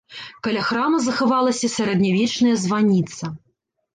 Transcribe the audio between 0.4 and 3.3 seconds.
Каля храма захавалася сярэднявечная званіца.